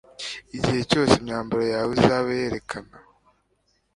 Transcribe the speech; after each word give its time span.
igihe 0.57 0.81
cyose 0.89 1.13
imyambaro 1.19 1.63
yawe 1.73 1.91
izabe 1.97 2.31
yererana 2.39 2.95